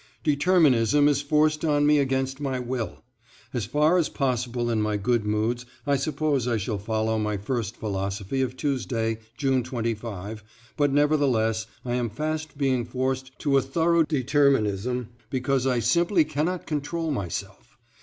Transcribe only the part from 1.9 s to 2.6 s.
against my